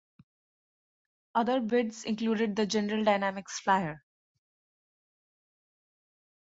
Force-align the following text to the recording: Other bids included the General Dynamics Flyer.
Other 1.35 1.59
bids 1.59 2.05
included 2.05 2.55
the 2.55 2.65
General 2.65 3.03
Dynamics 3.03 3.59
Flyer. 3.59 4.03